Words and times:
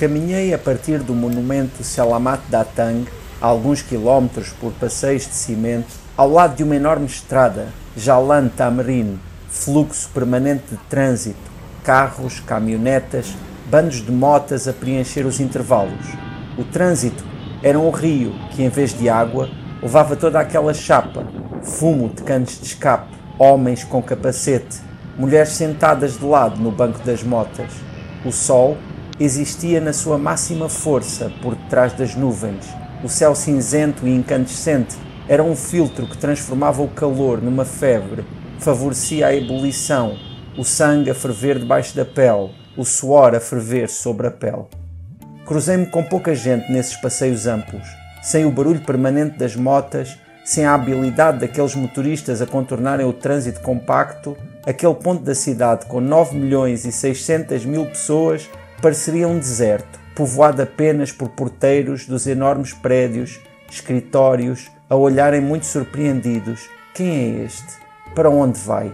Caminhei 0.00 0.54
a 0.54 0.58
partir 0.58 1.00
do 1.00 1.14
monumento 1.14 1.84
Selamat 1.84 2.40
Datang, 2.48 3.06
alguns 3.38 3.82
quilómetros 3.82 4.48
por 4.48 4.72
passeios 4.72 5.26
de 5.26 5.34
cimento, 5.34 5.94
ao 6.16 6.26
lado 6.26 6.56
de 6.56 6.64
uma 6.64 6.74
enorme 6.74 7.04
estrada, 7.04 7.68
Jalan 7.94 8.48
Tamrin, 8.48 9.20
fluxo 9.50 10.08
permanente 10.14 10.64
de 10.70 10.78
trânsito, 10.88 11.50
carros, 11.84 12.40
caminhonetas, 12.40 13.34
bandos 13.70 13.96
de 13.96 14.10
motas 14.10 14.66
a 14.66 14.72
preencher 14.72 15.26
os 15.26 15.38
intervalos. 15.38 16.06
O 16.56 16.64
trânsito 16.64 17.22
era 17.62 17.78
um 17.78 17.90
rio 17.90 18.32
que, 18.52 18.62
em 18.62 18.70
vez 18.70 18.98
de 18.98 19.06
água, 19.06 19.50
levava 19.82 20.16
toda 20.16 20.40
aquela 20.40 20.72
chapa, 20.72 21.26
fumo 21.62 22.08
de 22.08 22.22
canos 22.22 22.58
de 22.58 22.64
escape, 22.64 23.14
homens 23.38 23.84
com 23.84 24.02
capacete, 24.02 24.80
mulheres 25.18 25.50
sentadas 25.50 26.18
de 26.18 26.24
lado 26.24 26.58
no 26.58 26.70
banco 26.70 27.00
das 27.00 27.22
motas. 27.22 27.70
O 28.24 28.32
sol 28.32 28.78
existia 29.20 29.82
na 29.82 29.92
sua 29.92 30.16
máxima 30.16 30.66
força 30.68 31.30
por 31.42 31.54
detrás 31.54 31.92
das 31.92 32.14
nuvens. 32.14 32.66
O 33.04 33.08
céu 33.08 33.34
cinzento 33.34 34.08
e 34.08 34.10
incandescente 34.10 34.96
era 35.28 35.42
um 35.42 35.54
filtro 35.54 36.06
que 36.06 36.16
transformava 36.16 36.82
o 36.82 36.88
calor 36.88 37.42
numa 37.42 37.66
febre, 37.66 38.24
favorecia 38.58 39.26
a 39.26 39.34
ebulição, 39.34 40.16
o 40.56 40.64
sangue 40.64 41.10
a 41.10 41.14
ferver 41.14 41.58
debaixo 41.58 41.94
da 41.94 42.04
pele, 42.04 42.50
o 42.76 42.84
suor 42.84 43.34
a 43.34 43.40
ferver 43.40 43.90
sobre 43.90 44.26
a 44.26 44.30
pele. 44.30 44.64
Cruzei-me 45.44 45.86
com 45.86 46.02
pouca 46.02 46.34
gente 46.34 46.72
nesses 46.72 46.96
passeios 46.96 47.46
amplos, 47.46 47.86
sem 48.22 48.46
o 48.46 48.50
barulho 48.50 48.80
permanente 48.80 49.38
das 49.38 49.54
motas, 49.54 50.18
sem 50.44 50.64
a 50.64 50.74
habilidade 50.74 51.40
daqueles 51.40 51.74
motoristas 51.74 52.40
a 52.40 52.46
contornarem 52.46 53.06
o 53.06 53.12
trânsito 53.12 53.60
compacto, 53.60 54.36
aquele 54.66 54.94
ponto 54.94 55.22
da 55.22 55.34
cidade 55.34 55.86
com 55.86 56.00
9 56.00 56.36
milhões 56.36 56.84
e 56.84 56.92
600 56.92 57.64
mil 57.64 57.86
pessoas 57.86 58.48
pareceria 58.80 59.28
um 59.28 59.38
deserto, 59.38 59.98
povoado 60.14 60.62
apenas 60.62 61.12
por 61.12 61.28
porteiros 61.30 62.06
dos 62.06 62.26
enormes 62.26 62.72
prédios, 62.72 63.40
escritórios, 63.70 64.70
a 64.88 64.96
olharem 64.96 65.40
muito 65.40 65.66
surpreendidos: 65.66 66.68
quem 66.94 67.08
é 67.08 67.44
este? 67.44 67.78
Para 68.14 68.30
onde 68.30 68.58
vai? 68.58 68.92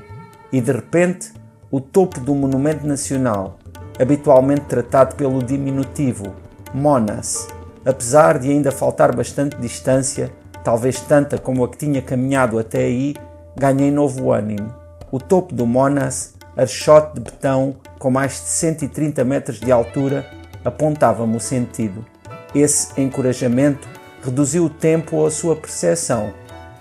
E 0.53 0.61
de 0.61 0.73
repente, 0.73 1.33
o 1.70 1.81
topo 1.81 2.20
do 2.20 2.34
Monumento 2.34 2.87
Nacional, 2.87 3.59
habitualmente 4.01 4.62
tratado 4.62 5.17
pelo 5.17 5.43
diminutivo 5.43 6.34
Monas, 6.75 7.48
apesar 7.84 8.39
de 8.39 8.50
ainda 8.50 8.71
faltar 8.71 9.15
bastante 9.15 9.56
distância, 9.56 10.31
talvez 10.62 11.00
tanta 11.00 11.39
como 11.39 11.65
a 11.65 11.69
que 11.69 11.78
tinha 11.78 12.03
caminhado 12.03 12.59
até 12.59 12.78
aí, 12.78 13.15
ganhei 13.56 13.91
novo 13.91 14.33
ânimo. 14.33 14.75
O 15.11 15.19
topo 15.19 15.55
do 15.55 15.67
Monas 15.67 16.36
archote 16.57 17.15
de 17.15 17.21
betão 17.21 17.77
com 17.99 18.11
mais 18.11 18.33
de 18.33 18.49
130 18.49 19.25
metros 19.25 19.61
de 19.61 19.71
altura, 19.71 20.27
apontava-me 20.65 21.37
o 21.37 21.41
sentido. 21.41 22.05
Esse 22.55 22.99
encorajamento 23.01 23.87
reduziu 24.23 24.65
o 24.65 24.71
tempo 24.71 25.25
à 25.25 25.31
sua 25.31 25.55
percepção. 25.55 26.33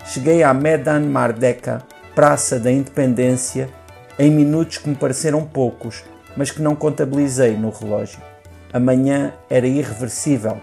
Cheguei 0.06 0.44
à 0.44 0.53
Medan 0.53 1.02
Mardeka, 1.02 1.84
Praça 2.14 2.59
da 2.59 2.72
Independência, 2.72 3.70
em 4.18 4.31
minutos 4.31 4.78
que 4.78 4.88
me 4.88 4.96
pareceram 4.96 5.44
poucos, 5.44 6.03
mas 6.38 6.52
que 6.52 6.62
não 6.62 6.76
contabilizei 6.76 7.58
no 7.58 7.70
relógio. 7.70 8.20
A 8.72 8.80
manhã 8.80 9.34
era 9.50 9.68
irreversível. 9.68 10.58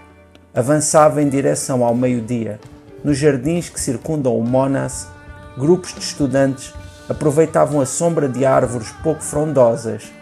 Avançava 0.54 1.22
em 1.22 1.28
direção 1.28 1.84
ao 1.84 1.94
meio-dia. 1.94 2.58
Nos 3.04 3.18
jardins 3.18 3.68
que 3.68 3.80
circundam 3.80 4.36
o 4.36 4.42
Monas, 4.42 5.08
grupos 5.56 5.94
de 5.94 6.00
estudantes 6.00 6.72
aproveitavam 7.08 7.80
a 7.80 7.86
sombra 7.86 8.28
de 8.28 8.44
árvores 8.44 8.90
pouco 9.02 9.22
frondosas, 9.22 10.12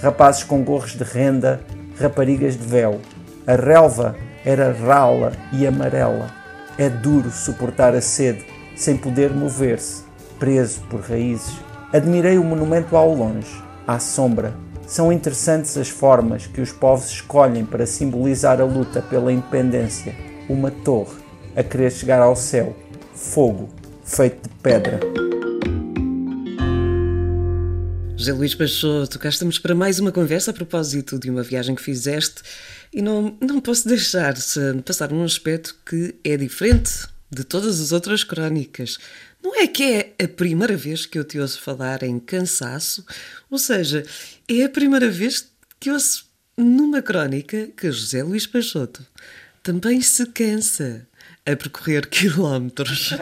rapazes 0.00 0.44
com 0.44 0.62
gorros 0.62 0.92
de 0.92 1.04
renda, 1.04 1.60
raparigas 1.98 2.56
de 2.56 2.64
véu. 2.64 3.00
A 3.46 3.54
relva 3.54 4.14
era 4.44 4.72
rala 4.72 5.32
e 5.52 5.66
amarela. 5.66 6.30
É 6.76 6.88
duro 6.88 7.30
suportar 7.30 7.94
a 7.94 8.00
sede 8.00 8.44
sem 8.76 8.96
poder 8.96 9.30
mover-se, 9.30 10.04
preso 10.38 10.80
por 10.82 11.00
raízes. 11.00 11.56
Admirei 11.92 12.38
o 12.38 12.44
monumento 12.44 12.96
ao 12.96 13.12
longe, 13.12 13.62
à 13.86 13.98
sombra. 13.98 14.54
São 14.86 15.12
interessantes 15.12 15.76
as 15.76 15.88
formas 15.88 16.46
que 16.46 16.60
os 16.60 16.72
povos 16.72 17.10
escolhem 17.10 17.64
para 17.64 17.86
simbolizar 17.86 18.60
a 18.60 18.64
luta 18.64 19.02
pela 19.02 19.32
independência. 19.32 20.14
Uma 20.48 20.70
torre 20.70 21.18
a 21.56 21.62
querer 21.62 21.90
chegar 21.90 22.22
ao 22.22 22.36
céu, 22.36 22.74
fogo 23.14 23.68
feito 24.04 24.48
de 24.48 24.54
pedra. 24.62 25.17
José 28.18 28.32
Luís 28.32 28.52
Peixoto, 28.52 29.16
cá 29.16 29.28
estamos 29.28 29.60
para 29.60 29.76
mais 29.76 30.00
uma 30.00 30.10
conversa 30.10 30.50
a 30.50 30.54
propósito 30.54 31.20
de 31.20 31.30
uma 31.30 31.44
viagem 31.44 31.76
que 31.76 31.80
fizeste 31.80 32.42
e 32.92 33.00
não, 33.00 33.38
não 33.40 33.60
posso 33.60 33.86
deixar 33.86 34.34
de 34.34 34.82
passar 34.84 35.12
um 35.12 35.22
aspecto 35.22 35.78
que 35.86 36.16
é 36.24 36.36
diferente 36.36 37.06
de 37.30 37.44
todas 37.44 37.80
as 37.80 37.92
outras 37.92 38.24
crónicas. 38.24 38.98
Não 39.40 39.54
é 39.54 39.68
que 39.68 39.84
é 39.84 40.14
a 40.20 40.26
primeira 40.26 40.76
vez 40.76 41.06
que 41.06 41.16
eu 41.16 41.22
te 41.22 41.38
ouço 41.38 41.60
falar 41.60 42.02
em 42.02 42.18
cansaço, 42.18 43.06
ou 43.48 43.56
seja, 43.56 44.04
é 44.48 44.64
a 44.64 44.68
primeira 44.68 45.08
vez 45.08 45.48
que 45.78 45.88
ouço 45.88 46.26
numa 46.56 47.00
crónica 47.00 47.68
que 47.76 47.92
José 47.92 48.24
Luís 48.24 48.48
Peixoto 48.48 49.06
também 49.68 50.00
se 50.00 50.24
cansa 50.24 51.06
a 51.44 51.54
percorrer 51.54 52.08
quilómetros. 52.08 53.14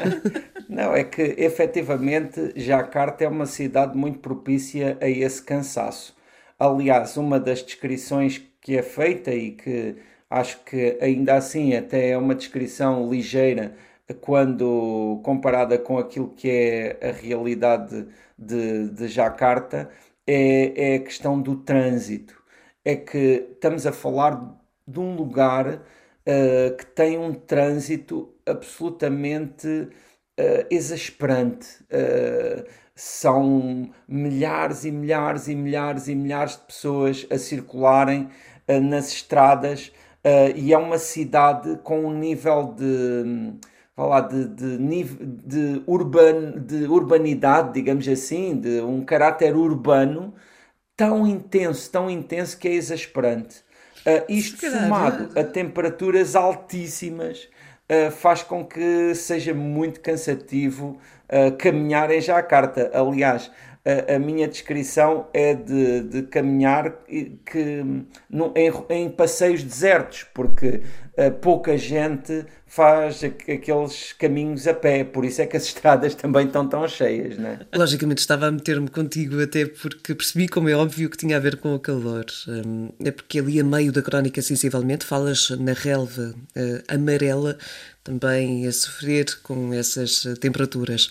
Não, 0.69 0.95
é 0.95 1.03
que 1.03 1.35
efetivamente 1.37 2.53
Jacarta 2.55 3.25
é 3.25 3.29
uma 3.29 3.47
cidade 3.47 3.99
muito 3.99 4.21
propícia 4.21 4.97
a 5.01 5.09
esse 5.09 5.43
cansaço. 5.43 6.17
Aliás, 6.57 7.17
uma 7.17 7.41
das 7.41 7.65
descrições 7.65 8.41
que 8.61 8.77
é 8.77 8.83
feita 8.85 9.35
e 9.35 9.51
que 9.53 9.97
acho 10.31 10.63
que 10.63 10.97
ainda 11.01 11.35
assim 11.35 11.75
até 11.75 12.11
é 12.11 12.19
uma 12.19 12.35
descrição 12.35 13.11
ligeira 13.11 13.75
quando 14.21 15.21
comparada 15.25 15.77
com 15.77 15.99
aquilo 15.99 16.29
que 16.29 16.49
é 16.49 17.09
a 17.09 17.11
realidade 17.11 18.07
de, 18.39 18.89
de 18.91 19.09
Jacarta, 19.09 19.91
é, 20.25 20.93
é 20.93 20.95
a 20.95 21.01
questão 21.01 21.41
do 21.41 21.57
trânsito. 21.57 22.41
É 22.85 22.95
que 22.95 23.49
estamos 23.51 23.85
a 23.85 23.91
falar 23.91 24.57
de 24.87 25.01
um 25.01 25.17
lugar 25.17 25.83
uh, 26.27 26.77
que 26.77 26.87
tem 26.87 27.19
um 27.19 27.33
trânsito 27.33 28.35
absolutamente 28.45 29.67
uh, 29.69 30.67
exasperante. 30.71 31.83
Uh, 31.85 32.65
são 32.95 33.91
milhares 34.09 34.85
e 34.85 34.91
milhares 34.91 35.49
e 35.49 35.55
milhares 35.55 36.09
e 36.09 36.15
milhares 36.15 36.53
de 36.53 36.63
pessoas 36.63 37.27
a 37.31 37.37
circularem 37.37 38.31
nas 38.67 39.13
estradas 39.13 39.93
e 40.57 40.73
é 40.73 40.79
uma 40.79 40.97
cidade 40.97 41.79
com 41.85 42.07
um 42.07 42.19
nível 42.19 42.75
de 42.75 43.59
falar 43.95 44.23
de, 44.23 44.47
de, 44.49 44.79
de, 44.79 45.83
urban, 45.87 46.53
de 46.59 46.85
urbanidade, 46.87 47.75
digamos 47.75 48.09
assim, 48.09 48.59
de 48.59 48.81
um 48.81 49.05
caráter 49.05 49.55
urbano 49.57 50.35
tão 50.97 51.27
intenso, 51.27 51.91
tão 51.91 52.11
intenso 52.11 52.59
que 52.59 52.69
é 52.69 52.73
exasperante. 52.73 53.63
Uh, 54.07 54.25
isto 54.29 54.71
somado 54.71 55.37
a 55.37 55.43
temperaturas 55.43 56.37
altíssimas 56.37 57.49
uh, 57.91 58.11
faz 58.13 58.41
com 58.41 58.65
que 58.65 59.13
seja 59.17 59.53
muito 59.53 60.01
cansativo 60.01 60.97
uh, 61.29 61.57
caminhar 61.57 62.13
em 62.13 62.21
Jacarta. 62.21 62.89
Aliás, 62.95 63.51
a, 64.17 64.19
minha 64.19 64.49
descrição 64.49 65.29
é 65.33 65.55
de, 65.55 66.01
de 66.03 66.23
caminhar 66.23 66.93
que, 67.07 67.85
em, 68.57 68.73
em, 68.91 69.09
passeios 69.09 69.63
desertos, 69.63 70.27
porque 70.35 70.83
uh, 71.17 71.31
pouca 71.41 71.79
gente 71.79 72.45
faz 72.67 73.23
aqueles 73.23 74.13
caminhos 74.15 74.67
a 74.67 74.75
pé, 74.75 75.05
por 75.05 75.25
isso 75.25 75.41
é 75.41 75.47
que 75.47 75.57
as 75.57 75.63
estradas 75.67 76.17
também 76.17 76.47
estão 76.47 76.69
tão 76.69 76.87
cheias, 76.89 77.39
não 77.39 77.51
é? 77.51 77.61
Logicamente 77.73 78.19
estava 78.19 78.49
a 78.49 78.51
meter-me 78.51 78.89
contigo 78.89 79.41
até 79.41 79.65
porque 79.65 80.17
percebi, 80.17 80.49
como 80.49 80.69
é 80.69 80.75
óbvio, 80.75 81.09
que 81.09 81.17
tinha 81.17 81.37
a 81.37 81.41
ver 81.41 81.57
com 81.57 81.73
o 81.73 81.79
calor. 81.79 82.27
Um, 82.49 82.91
é 83.05 83.13
porque 83.13 83.39
ali 83.39 83.61
a 83.61 83.65
meio 83.65 83.93
da 83.93 84.03
crónica, 84.03 84.43
sensivelmente, 84.43 85.07
falas 85.07 85.51
na 85.51 85.75
relva 85.75 86.35
uh, 86.57 86.83
amarela, 86.89 87.57
também 88.03 88.67
a 88.67 88.73
sofrer 88.73 89.27
com 89.45 89.73
essas 89.73 90.27
temperaturas. 90.41 91.09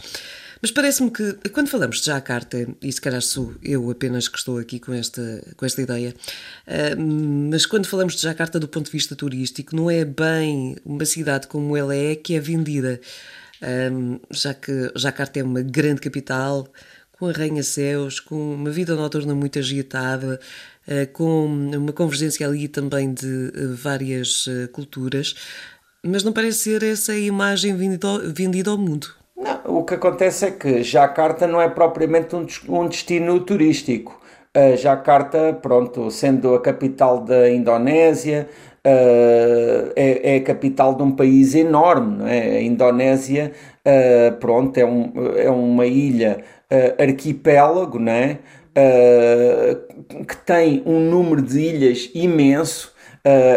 Mas 0.65 0.71
parece-me 0.71 1.11
que 1.11 1.33
quando 1.51 1.69
falamos 1.69 1.99
de 1.99 2.07
Jakarta, 2.07 2.67
e 2.81 2.91
se 2.91 2.99
calhar 2.99 3.21
sou 3.21 3.53
eu 3.61 3.87
apenas 3.91 4.27
que 4.27 4.39
estou 4.39 4.57
aqui 4.57 4.79
com 4.79 4.91
esta, 4.93 5.21
com 5.55 5.63
esta 5.63 5.79
ideia, 5.79 6.15
uh, 6.67 6.99
mas 7.51 7.67
quando 7.67 7.85
falamos 7.85 8.15
de 8.15 8.23
Jakarta 8.23 8.59
do 8.59 8.67
ponto 8.67 8.87
de 8.87 8.91
vista 8.91 9.15
turístico, 9.15 9.75
não 9.75 9.91
é 9.91 10.03
bem 10.03 10.75
uma 10.83 11.05
cidade 11.05 11.45
como 11.45 11.77
ela 11.77 11.95
é 11.95 12.15
que 12.15 12.33
é 12.33 12.39
vendida, 12.39 12.99
um, 13.91 14.19
já 14.31 14.55
que 14.55 14.91
Jakarta 14.95 15.39
é 15.39 15.43
uma 15.43 15.61
grande 15.61 16.01
capital, 16.01 16.67
com 17.11 17.27
arranha-céus, 17.27 18.19
com 18.19 18.55
uma 18.55 18.71
vida 18.71 18.95
noturna 18.95 19.35
muito 19.35 19.59
agitada, 19.59 20.39
uh, 20.87 21.13
com 21.13 21.45
uma 21.45 21.93
convergência 21.93 22.47
ali 22.47 22.67
também 22.67 23.13
de 23.13 23.51
várias 23.75 24.47
culturas, 24.71 25.35
mas 26.03 26.23
não 26.23 26.33
parece 26.33 26.57
ser 26.57 26.81
essa 26.81 27.11
a 27.11 27.19
imagem 27.19 27.77
vendida 27.77 28.71
ao 28.71 28.79
mundo. 28.79 29.24
Não, 29.35 29.79
o 29.79 29.83
que 29.83 29.95
acontece 29.95 30.45
é 30.45 30.51
que 30.51 30.81
Jacarta 30.81 31.45
não 31.45 31.61
é 31.61 31.67
propriamente 31.67 32.35
um, 32.35 32.45
um 32.69 32.87
destino 32.87 33.39
turístico. 33.41 34.19
Uh, 34.55 34.77
Jakarta, 34.77 35.57
pronto, 35.61 36.09
sendo 36.09 36.55
a 36.55 36.61
capital 36.61 37.19
da 37.19 37.49
Indonésia, 37.49 38.47
uh, 38.85 39.91
é, 39.93 40.35
é, 40.35 40.37
a 40.37 40.41
capital 40.41 40.95
de 40.95 41.03
um 41.03 41.11
país 41.11 41.53
enorme, 41.53 42.17
não 42.19 42.27
é? 42.27 42.57
A 42.57 42.61
Indonésia, 42.61 43.51
uh, 43.85 44.35
pronto, 44.37 44.77
é, 44.77 44.85
um, 44.85 45.11
é 45.35 45.49
uma 45.49 45.85
ilha 45.85 46.43
arquipélago, 46.99 47.99
não 47.99 48.11
é? 48.11 48.39
que 50.27 50.35
tem 50.45 50.83
um 50.85 50.99
número 50.99 51.41
de 51.41 51.59
ilhas 51.59 52.09
imenso, 52.13 52.93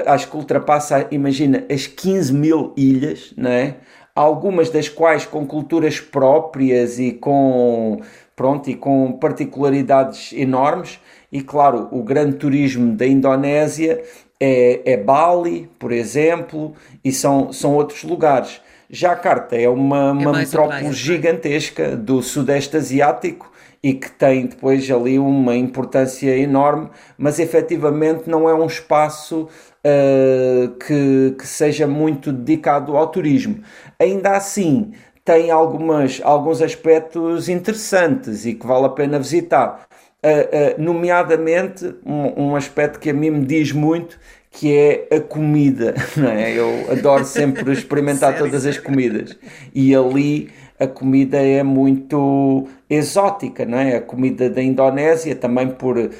acho 0.06 0.30
que 0.30 0.36
ultrapassa, 0.36 1.08
imagina, 1.10 1.64
as 1.68 1.88
15 1.88 2.32
mil 2.32 2.72
ilhas, 2.76 3.32
não 3.36 3.50
é? 3.50 3.74
Algumas 4.18 4.68
das 4.68 4.88
quais 4.88 5.24
com 5.24 5.46
culturas 5.46 6.00
próprias 6.00 6.98
e 6.98 7.12
com 7.12 8.00
pronto, 8.34 8.68
e 8.68 8.74
com 8.74 9.12
particularidades 9.12 10.32
enormes. 10.32 10.98
E 11.30 11.40
claro, 11.40 11.88
o 11.92 12.02
grande 12.02 12.36
turismo 12.36 12.96
da 12.96 13.06
Indonésia 13.06 14.02
é, 14.40 14.80
é 14.84 14.96
Bali, 14.96 15.70
por 15.78 15.92
exemplo, 15.92 16.74
e 17.04 17.12
são, 17.12 17.52
são 17.52 17.74
outros 17.74 18.02
lugares. 18.02 18.60
Jakarta 18.90 19.54
é 19.56 19.68
uma, 19.68 20.08
é 20.08 20.12
uma 20.12 20.32
metrópole 20.32 20.86
é? 20.86 20.92
gigantesca 20.92 21.96
do 21.96 22.22
Sudeste 22.22 22.76
Asiático 22.76 23.52
e 23.82 23.94
que 23.94 24.10
tem 24.10 24.46
depois 24.46 24.90
ali 24.90 25.18
uma 25.18 25.56
importância 25.56 26.36
enorme, 26.36 26.90
mas 27.16 27.38
efetivamente 27.38 28.28
não 28.28 28.48
é 28.48 28.54
um 28.54 28.66
espaço 28.66 29.48
uh, 29.84 30.68
que, 30.84 31.36
que 31.38 31.46
seja 31.46 31.86
muito 31.86 32.32
dedicado 32.32 32.96
ao 32.96 33.06
turismo. 33.06 33.60
Ainda 33.98 34.32
assim, 34.32 34.92
tem 35.24 35.50
algumas, 35.50 36.20
alguns 36.24 36.62
aspectos 36.62 37.48
interessantes 37.48 38.46
e 38.46 38.54
que 38.54 38.66
vale 38.66 38.86
a 38.86 38.90
pena 38.90 39.18
visitar. 39.18 39.86
Uh, 40.24 40.80
uh, 40.80 40.82
nomeadamente, 40.82 41.94
um, 42.04 42.48
um, 42.48 42.56
aspecto 42.56 42.98
que 42.98 43.10
a 43.10 43.12
mim 43.12 43.30
me 43.30 43.46
diz 43.46 43.70
muito, 43.70 44.18
que 44.50 44.74
é 44.74 45.16
a 45.16 45.20
comida. 45.20 45.94
Não 46.16 46.28
é? 46.28 46.52
Eu 46.52 46.90
adoro 46.90 47.24
sempre 47.24 47.70
experimentar 47.72 48.36
todas 48.36 48.66
as 48.66 48.78
comidas. 48.78 49.38
E 49.72 49.94
ali 49.94 50.50
a 50.78 50.86
comida 50.86 51.38
é 51.38 51.62
muito 51.62 52.68
exótica, 52.88 53.64
não 53.64 53.78
é? 53.78 53.96
A 53.96 54.00
comida 54.00 54.48
da 54.48 54.62
Indonésia 54.62 55.34
também 55.34 55.68
por 55.68 56.10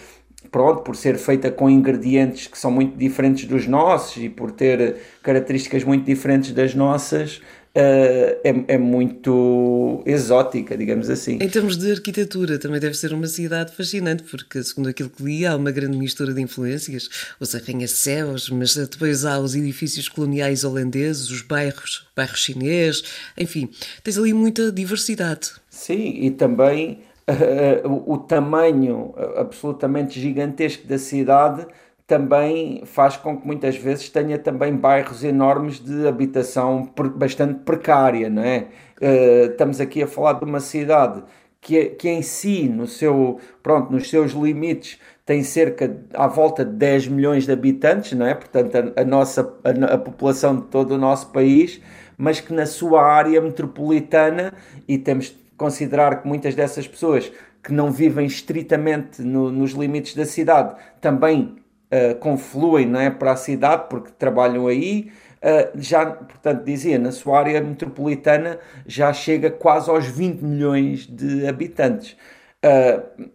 pronto, 0.50 0.82
por 0.82 0.96
ser 0.96 1.18
feita 1.18 1.50
com 1.50 1.68
ingredientes 1.68 2.46
que 2.46 2.58
são 2.58 2.70
muito 2.70 2.96
diferentes 2.96 3.44
dos 3.44 3.66
nossos 3.66 4.22
e 4.22 4.28
por 4.28 4.50
ter 4.50 4.96
características 5.22 5.84
muito 5.84 6.04
diferentes 6.04 6.52
das 6.52 6.74
nossas, 6.74 7.42
é, 7.74 8.38
é, 8.66 8.78
muito 8.78 10.02
exótica, 10.06 10.76
digamos 10.76 11.08
assim. 11.10 11.38
Em 11.40 11.48
termos 11.48 11.76
de 11.76 11.92
arquitetura, 11.92 12.58
também 12.58 12.80
deve 12.80 12.94
ser 12.94 13.12
uma 13.12 13.26
cidade 13.26 13.72
fascinante, 13.72 14.22
porque, 14.24 14.62
segundo 14.62 14.88
aquilo 14.88 15.10
que 15.10 15.22
li, 15.22 15.46
há 15.46 15.54
uma 15.54 15.70
grande 15.70 15.96
mistura 15.96 16.32
de 16.32 16.40
influências, 16.40 17.08
os 17.38 17.54
arranha-céus, 17.54 18.50
mas 18.50 18.74
depois 18.74 19.24
há 19.24 19.38
os 19.38 19.54
edifícios 19.54 20.08
coloniais 20.08 20.64
holandeses, 20.64 21.30
os 21.30 21.42
bairros, 21.42 22.08
o 22.12 22.16
bairro 22.16 22.36
chinês, 22.36 23.02
enfim, 23.36 23.68
tens 24.02 24.18
ali 24.18 24.32
muita 24.32 24.72
diversidade. 24.72 25.52
Sim, 25.70 26.20
e 26.22 26.30
também 26.30 27.00
uh, 27.28 27.88
o, 27.88 28.14
o 28.14 28.18
tamanho 28.18 29.14
absolutamente 29.36 30.20
gigantesco 30.20 30.86
da 30.86 30.98
cidade 30.98 31.66
também 32.08 32.82
faz 32.86 33.18
com 33.18 33.38
que 33.38 33.46
muitas 33.46 33.76
vezes 33.76 34.08
tenha 34.08 34.38
também 34.38 34.74
bairros 34.74 35.22
enormes 35.22 35.78
de 35.78 36.08
habitação 36.08 36.90
bastante 37.14 37.60
precária, 37.60 38.30
não 38.30 38.42
é? 38.42 38.68
Uh, 38.98 39.50
estamos 39.50 39.78
aqui 39.78 40.02
a 40.02 40.06
falar 40.06 40.32
de 40.32 40.44
uma 40.46 40.58
cidade 40.58 41.22
que, 41.60 41.84
que 41.90 42.08
em 42.08 42.22
si, 42.22 42.66
no 42.66 42.86
seu, 42.86 43.38
pronto, 43.62 43.92
nos 43.92 44.08
seus 44.08 44.32
limites, 44.32 44.98
tem 45.26 45.42
cerca 45.42 45.86
de, 45.86 45.98
à 46.14 46.26
volta 46.26 46.64
de 46.64 46.72
10 46.72 47.08
milhões 47.08 47.44
de 47.44 47.52
habitantes, 47.52 48.14
não 48.14 48.24
é? 48.24 48.34
Portanto, 48.34 48.74
a, 48.74 49.02
a 49.02 49.04
nossa 49.04 49.42
a, 49.62 49.94
a, 49.94 49.98
população 49.98 50.56
de 50.56 50.62
todo 50.62 50.92
o 50.92 50.98
nosso 50.98 51.28
país, 51.30 51.78
mas 52.16 52.40
que 52.40 52.54
na 52.54 52.64
sua 52.64 53.02
área 53.04 53.38
metropolitana, 53.38 54.54
e 54.88 54.96
temos 54.96 55.26
de 55.26 55.36
considerar 55.58 56.22
que 56.22 56.26
muitas 56.26 56.54
dessas 56.54 56.88
pessoas 56.88 57.30
que 57.62 57.70
não 57.70 57.92
vivem 57.92 58.24
estritamente 58.24 59.20
no, 59.20 59.52
nos 59.52 59.72
limites 59.72 60.14
da 60.14 60.24
cidade 60.24 60.74
também 61.02 61.56
uh, 61.92 62.14
confluem 62.16 62.86
não 62.86 63.00
é, 63.00 63.10
para 63.10 63.32
a 63.32 63.36
cidade 63.36 63.86
porque 63.88 64.10
trabalham 64.18 64.66
aí. 64.66 65.10
Uh, 65.38 65.80
já, 65.80 66.06
portanto, 66.06 66.64
dizia, 66.64 66.98
na 66.98 67.12
sua 67.12 67.38
área 67.38 67.60
metropolitana 67.60 68.58
já 68.86 69.12
chega 69.12 69.50
quase 69.50 69.90
aos 69.90 70.06
20 70.06 70.40
milhões 70.42 71.06
de 71.06 71.46
habitantes. 71.46 72.16
Uh, 72.64 73.30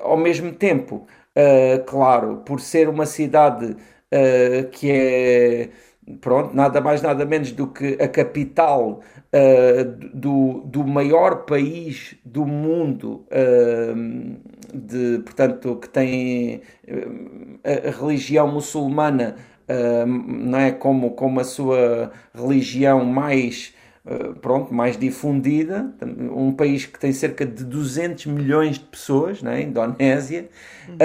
ao 0.00 0.16
mesmo 0.16 0.52
tempo, 0.52 1.06
claro, 1.86 2.42
por 2.44 2.60
ser 2.60 2.88
uma 2.88 3.06
cidade 3.06 3.76
que 4.70 4.90
é 4.90 5.70
pronto, 6.20 6.54
nada 6.54 6.80
mais 6.80 7.00
nada 7.02 7.24
menos 7.24 7.52
do 7.52 7.66
que 7.66 7.96
a 8.00 8.08
capital 8.08 9.00
uh, 9.32 9.84
do, 10.12 10.62
do 10.64 10.84
maior 10.84 11.44
país 11.44 12.14
do 12.24 12.44
mundo, 12.44 13.26
uh, 13.30 14.36
de, 14.74 15.20
portanto, 15.24 15.76
que 15.76 15.88
tem 15.88 16.60
uh, 16.86 17.60
a 17.64 17.90
religião 17.90 18.48
muçulmana 18.48 19.36
não 19.66 20.58
é, 20.58 20.72
como, 20.72 21.12
como 21.12 21.40
a 21.40 21.44
sua 21.44 22.12
religião 22.34 23.02
mais 23.02 23.72
pronto, 24.42 24.74
mais 24.74 24.94
difundida, 24.94 25.90
um 26.36 26.52
país 26.52 26.84
que 26.84 26.98
tem 26.98 27.10
cerca 27.12 27.46
de 27.46 27.64
200 27.64 28.26
milhões 28.26 28.74
de 28.76 28.84
pessoas, 28.84 29.40
né, 29.40 29.62
Indonésia, 29.62 30.50
uhum. 30.86 30.96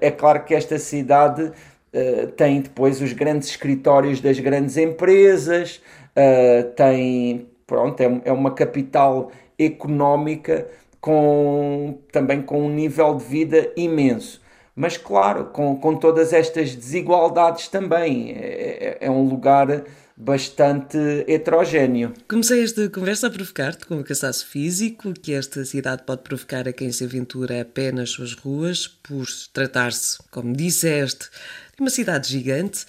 é 0.00 0.10
claro 0.10 0.42
que 0.44 0.54
esta 0.54 0.78
cidade 0.78 1.52
uh, 1.92 2.26
tem 2.32 2.60
depois 2.60 3.00
os 3.00 3.12
grandes 3.12 3.48
escritórios 3.48 4.20
das 4.20 4.38
grandes 4.38 4.76
empresas, 4.76 5.82
uh, 6.16 6.70
tem, 6.74 7.46
pronto, 7.66 8.00
é, 8.00 8.22
é 8.24 8.32
uma 8.32 8.52
capital 8.52 9.30
económica 9.58 10.66
com, 11.00 11.98
também 12.12 12.42
com 12.42 12.62
um 12.62 12.70
nível 12.70 13.14
de 13.14 13.24
vida 13.24 13.72
imenso. 13.76 14.42
Mas, 14.76 14.98
claro, 14.98 15.46
com, 15.46 15.74
com 15.76 15.96
todas 15.96 16.34
estas 16.34 16.74
desigualdades 16.74 17.66
também. 17.68 18.32
É, 18.32 18.98
é, 19.00 19.06
é 19.06 19.10
um 19.10 19.26
lugar 19.26 19.84
bastante 20.16 20.96
heterogéneo. 21.26 22.14
Comecei 22.28 22.62
esta 22.62 22.88
conversa 22.88 23.26
a 23.26 23.30
provocar-te 23.30 23.84
com 23.86 23.98
o 23.98 24.04
cansaço 24.04 24.46
físico 24.46 25.12
que 25.12 25.32
esta 25.32 25.64
cidade 25.64 26.04
pode 26.04 26.22
provocar 26.22 26.66
a 26.68 26.72
quem 26.72 26.90
se 26.90 27.04
aventura 27.04 27.60
a 27.60 27.64
pé 27.64 27.92
nas 27.92 28.10
suas 28.10 28.32
ruas, 28.32 28.86
por 28.86 29.26
tratar-se, 29.52 30.18
como 30.30 30.54
disseste, 30.54 31.28
de 31.74 31.80
uma 31.80 31.90
cidade 31.90 32.28
gigante, 32.30 32.86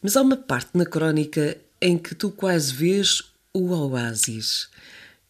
mas 0.00 0.16
há 0.16 0.22
uma 0.22 0.36
parte 0.36 0.70
na 0.74 0.86
crónica 0.86 1.56
em 1.80 1.98
que 1.98 2.14
tu 2.14 2.30
quase 2.30 2.72
vês 2.72 3.32
o 3.52 3.72
oásis, 3.72 4.68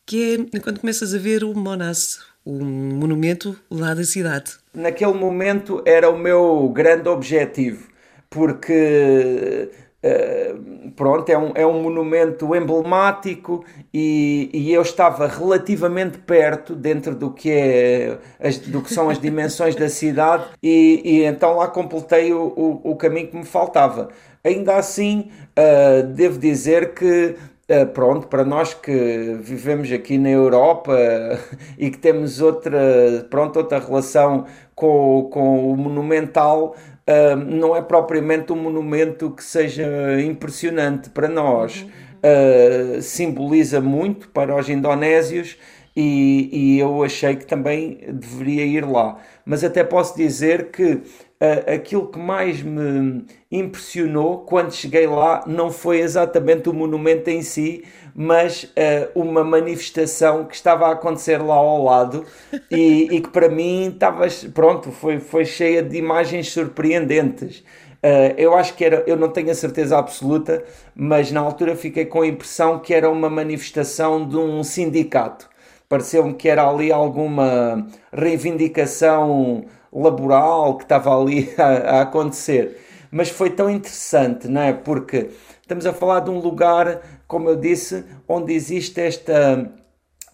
que 0.05 0.39
é 0.53 0.61
quando 0.61 0.81
começas 0.81 1.15
a 1.15 1.19
ver 1.19 1.45
o 1.45 1.55
Monas, 1.55 2.21
um 2.45 2.65
monumento 2.65 3.59
lá 3.71 3.95
da 3.95 4.05
cidade. 4.05 4.53
Naquele 4.79 5.15
momento 5.15 5.83
era 5.85 6.09
o 6.09 6.17
meu 6.17 6.69
grande 6.69 7.09
objetivo, 7.09 7.89
porque 8.31 9.71
Uh, 10.01 10.93
pronto, 10.93 11.29
é 11.29 11.37
um, 11.37 11.51
é 11.57 11.67
um 11.67 11.83
monumento 11.83 12.55
emblemático 12.55 13.65
e, 13.93 14.49
e, 14.55 14.73
eu 14.73 14.81
estava 14.81 15.27
relativamente 15.27 16.19
perto 16.19 16.77
dentro 16.77 17.17
do 17.17 17.33
que, 17.33 17.51
é 17.51 18.17
as, 18.39 18.59
do 18.59 18.81
que 18.81 18.95
são 18.95 19.11
as 19.11 19.19
dimensões 19.19 19.75
da 19.75 19.89
cidade 19.89 20.45
e, 20.63 21.03
e, 21.05 21.25
então 21.25 21.57
lá 21.57 21.67
completei 21.67 22.33
o, 22.33 22.45
o, 22.57 22.93
o, 22.93 22.95
caminho 22.95 23.27
que 23.27 23.37
me 23.37 23.45
faltava. 23.45 24.11
Ainda 24.45 24.77
assim, 24.77 25.33
uh, 25.59 26.07
devo 26.07 26.39
dizer 26.39 26.95
que 26.95 27.35
Uh, 27.71 27.87
pronto, 27.87 28.29
para 28.29 28.47
nós 28.47 28.73
que 28.73 29.37
vivemos 29.43 29.93
aqui 29.93 30.17
na 30.17 30.31
Europa 30.31 30.93
uh, 30.93 31.57
e 31.77 31.91
que 31.91 31.99
temos 31.99 32.41
outra, 32.41 33.27
pronto, 33.29 33.59
outra 33.59 33.79
relação 33.79 34.47
com, 34.75 35.29
com 35.31 35.71
o 35.71 35.77
monumental, 35.77 36.75
uh, 37.07 37.37
não 37.37 37.77
é 37.77 37.83
propriamente 37.83 38.55
um 38.55 38.57
monumento 38.57 39.31
que 39.31 39.45
seja 39.45 39.87
impressionante 40.19 41.11
para 41.11 41.29
nós. 41.29 41.87
Uh, 42.19 43.03
simboliza 43.03 43.83
muito 43.83 44.31
para 44.31 44.57
os 44.57 44.69
indonésios 44.69 45.59
e, 45.95 46.49
e, 46.53 46.79
eu 46.79 47.03
achei 47.03 47.37
que 47.37 47.45
também 47.45 47.99
deveria 48.09 48.65
ir 48.65 48.87
lá. 48.87 49.19
Mas 49.45 49.63
até 49.63 49.85
posso 49.85 50.17
dizer 50.17 50.71
que 50.71 51.03
uh, 51.41 51.75
aquilo 51.75 52.09
que 52.09 52.19
mais 52.19 52.63
me 52.63 53.25
impressionou 53.51 54.39
quando 54.39 54.73
cheguei 54.73 55.07
lá 55.07 55.45
não 55.47 55.71
foi 55.71 56.01
exatamente 56.01 56.69
o 56.69 56.75
monumento 56.75 57.31
em 57.31 57.43
si, 57.43 57.85
mas 58.15 58.65
uh, 58.65 59.11
uma 59.15 59.45
manifestação 59.45 60.45
que 60.45 60.55
estava 60.55 60.89
a 60.89 60.93
acontecer 60.93 61.39
lá 61.39 61.55
ao 61.55 61.85
lado 61.85 62.25
e, 62.71 63.09
e 63.11 63.21
que 63.21 63.31
para 63.31 63.49
mim 63.49 63.89
estava, 63.89 64.27
pronto, 64.53 64.91
foi, 64.91 65.19
foi 65.19 65.45
cheia 65.45 65.83
de 65.83 65.97
imagens 65.97 66.51
surpreendentes. 66.51 67.63
Uh, 68.01 68.31
eu 68.37 68.55
acho 68.55 68.75
que 68.75 68.85
era, 68.85 69.03
eu 69.09 69.17
não 69.17 69.29
tenho 69.29 69.51
a 69.51 69.55
certeza 69.55 69.99
absoluta, 69.99 70.63
mas 70.95 71.33
na 71.33 71.41
altura 71.41 71.75
fiquei 71.75 72.05
com 72.05 72.23
a 72.23 72.27
impressão 72.27 72.79
que 72.79 72.95
era 72.95 73.11
uma 73.11 73.29
manifestação 73.29 74.29
de 74.29 74.37
um 74.37 74.63
sindicato. 74.63 75.49
Pareceu-me 75.89 76.35
que 76.35 76.49
era 76.49 76.69
ali 76.69 76.93
alguma 76.93 77.87
reivindicação 78.13 79.65
laboral 79.93 80.77
que 80.77 80.85
estava 80.85 81.17
ali 81.19 81.53
a, 81.59 81.99
a 81.99 82.01
acontecer. 82.03 82.85
Mas 83.11 83.31
foi 83.31 83.51
tão 83.51 83.71
interessante, 83.71 84.49
não 84.49 84.61
é? 84.61 84.73
Porque 84.73 85.31
estamos 85.63 85.87
a 85.87 85.93
falar 85.93 86.21
de 86.21 86.31
um 86.31 86.39
lugar, 86.39 87.01
como 87.27 87.49
eu 87.49 87.57
disse, 87.57 88.05
onde 88.27 88.53
existe 88.53 89.01
esta 89.01 89.73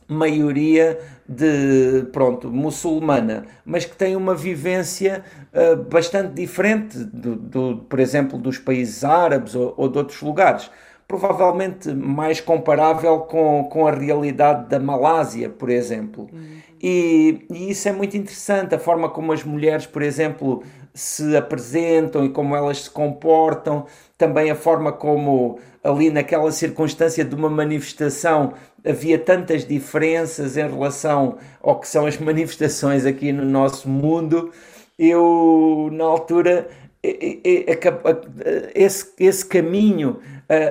maioria 0.08 0.98
de 1.28 2.06
pronto 2.12 2.50
muçulmana, 2.50 3.46
mas 3.64 3.84
que 3.84 3.96
tem 3.96 4.14
uma 4.14 4.34
vivência 4.34 5.24
uh, 5.52 5.76
bastante 5.84 6.34
diferente, 6.34 6.98
do, 6.98 7.36
do, 7.36 7.76
por 7.88 7.98
exemplo, 7.98 8.38
dos 8.38 8.58
países 8.58 9.04
árabes 9.04 9.54
ou, 9.54 9.72
ou 9.76 9.88
de 9.88 9.98
outros 9.98 10.20
lugares. 10.20 10.70
Provavelmente 11.16 11.94
mais 11.94 12.40
comparável 12.40 13.20
com, 13.20 13.68
com 13.70 13.86
a 13.86 13.92
realidade 13.92 14.68
da 14.68 14.80
Malásia, 14.80 15.48
por 15.48 15.70
exemplo. 15.70 16.28
Uhum. 16.32 16.56
E, 16.82 17.46
e, 17.48 17.70
isso 17.70 17.88
é 17.88 17.92
muito 17.92 18.16
interessante, 18.16 18.74
a 18.74 18.78
forma 18.80 19.08
como 19.08 19.32
as 19.32 19.44
mulheres, 19.44 19.86
por 19.86 20.02
exemplo, 20.02 20.64
se 20.92 21.36
apresentam 21.36 22.24
e 22.24 22.30
como 22.30 22.56
elas 22.56 22.82
se 22.82 22.90
comportam, 22.90 23.86
também 24.18 24.50
a 24.50 24.56
forma 24.56 24.90
como 24.90 25.60
ali 25.84 26.10
naquela 26.10 26.50
circunstância 26.50 27.24
de 27.24 27.34
uma 27.34 27.48
manifestação 27.48 28.54
havia 28.84 29.18
tantas 29.18 29.64
diferenças 29.64 30.56
em 30.56 30.68
relação 30.68 31.36
ao 31.62 31.78
que 31.78 31.86
são 31.86 32.06
as 32.06 32.18
manifestações 32.18 33.06
aqui 33.06 33.32
no 33.32 33.44
nosso 33.44 33.88
mundo. 33.88 34.50
Eu, 34.98 35.90
na 35.92 36.04
altura, 36.04 36.68
esse, 38.74 39.12
esse 39.18 39.44
caminho 39.44 40.20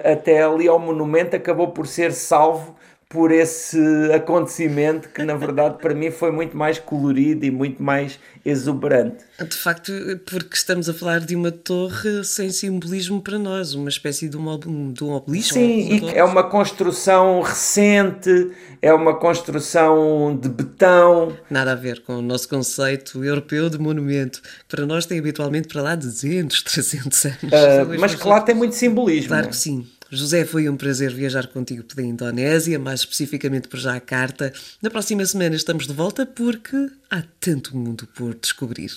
até 0.04 0.44
ali 0.44 0.68
ao 0.68 0.80
monumento 0.80 1.36
acabou 1.36 1.70
por 1.70 1.88
ser 1.88 2.12
salvo 2.12 2.76
por 3.14 3.32
esse 3.32 3.78
acontecimento 4.12 5.08
que, 5.10 5.22
na 5.22 5.36
verdade, 5.36 5.78
para 5.78 5.94
mim 5.94 6.10
foi 6.10 6.32
muito 6.32 6.58
mais 6.58 6.80
colorido 6.80 7.46
e 7.46 7.52
muito 7.52 7.82
mais 7.82 8.20
exuberante. 8.44 9.24
De 9.40 9.56
facto, 9.56 9.92
porque 10.26 10.56
estamos 10.56 10.90
a 10.90 10.94
falar 10.96 11.20
de 11.20 11.36
uma 11.36 11.52
torre 11.52 12.24
sem 12.24 12.50
simbolismo 12.50 13.22
para 13.22 13.38
nós, 13.38 13.76
uma 13.76 13.88
espécie 13.88 14.28
de 14.28 14.36
um, 14.36 14.92
de 14.92 15.04
um 15.04 15.12
obelisco. 15.12 15.54
Sim, 15.54 16.08
e 16.08 16.10
é 16.10 16.24
uma 16.24 16.44
construção 16.44 17.40
recente, 17.42 18.52
é 18.82 18.92
uma 18.92 19.16
construção 19.16 20.36
de 20.36 20.50
betão. 20.50 21.38
Nada 21.52 21.74
a 21.74 21.76
ver 21.76 22.02
com 22.02 22.16
o 22.16 22.22
nosso 22.22 22.50
conceito 22.50 23.24
europeu 23.24 23.70
de 23.70 23.78
monumento, 23.78 24.42
para 24.68 24.88
nós 24.88 25.06
tem 25.06 25.20
habitualmente 25.20 25.68
para 25.68 25.84
lá 25.84 25.96
200, 25.96 26.64
300 26.64 27.26
anos. 27.26 27.38
Uh, 27.44 28.00
mas 28.00 28.16
que 28.16 28.28
lá 28.28 28.42
tem 28.42 28.56
muito 28.56 28.74
simbolismo. 28.74 29.28
Claro 29.28 29.50
que 29.50 29.56
sim. 29.56 29.86
José, 30.16 30.46
foi 30.46 30.70
um 30.70 30.78
prazer 30.78 31.14
viajar 31.14 31.48
contigo 31.48 31.84
pela 31.84 32.06
Indonésia, 32.06 32.78
mais 32.78 33.02
especificamente 33.02 33.68
por 33.68 33.80
Jakarta. 33.80 34.54
Na 34.82 34.90
próxima 34.90 35.26
semana 35.26 35.56
estamos 35.56 35.88
de 35.88 35.94
volta 35.94 36.26
porque 36.26 36.90
há 37.10 37.24
tanto 37.40 37.76
mundo 37.76 38.08
por 38.16 38.36
descobrir. 38.36 38.92